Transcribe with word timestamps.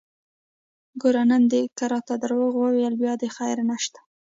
ګوره 1.01 1.23
نن 1.29 1.43
دې 1.51 1.61
که 1.77 1.85
راته 1.93 2.13
دروغ 2.23 2.51
وويل 2.57 2.93
بيا 3.01 3.13
دې 3.21 3.29
خير 3.35 3.57
نشته! 3.69 3.99